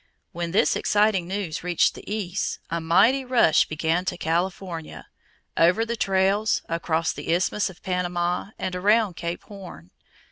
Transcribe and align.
When 0.31 0.49
this 0.49 0.75
exciting 0.75 1.27
news 1.27 1.63
reached 1.63 1.93
the 1.93 2.11
East, 2.11 2.57
a 2.71 2.81
mighty 2.81 3.23
rush 3.23 3.65
began 3.67 4.03
to 4.05 4.17
California, 4.17 5.05
over 5.55 5.85
the 5.85 5.95
trails, 5.95 6.63
across 6.67 7.13
the 7.13 7.31
Isthmus 7.31 7.69
of 7.69 7.83
Panama, 7.83 8.49
and 8.57 8.75
around 8.75 9.15
Cape 9.15 9.43
Horn. 9.43 9.91